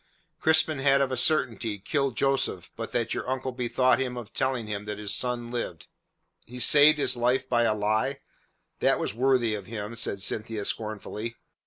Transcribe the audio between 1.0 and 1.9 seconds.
a certainty